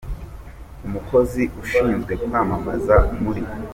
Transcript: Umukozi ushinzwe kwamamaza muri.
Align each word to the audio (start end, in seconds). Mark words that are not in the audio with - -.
Umukozi 0.87 1.43
ushinzwe 1.61 2.13
kwamamaza 2.23 2.95
muri. 3.21 3.41